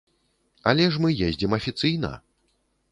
[0.71, 2.13] Але ж мы ездзім афіцыйна!